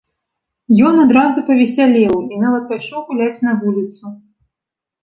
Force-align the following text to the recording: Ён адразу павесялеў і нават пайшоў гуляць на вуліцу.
Ён 0.89 0.95
адразу 1.03 1.43
павесялеў 1.51 2.15
і 2.35 2.43
нават 2.45 2.67
пайшоў 2.73 2.99
гуляць 3.13 3.39
на 3.51 3.59
вуліцу. 3.63 4.03